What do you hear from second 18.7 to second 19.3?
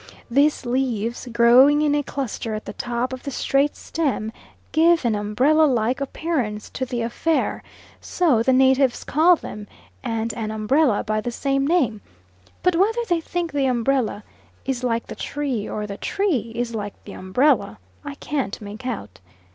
out.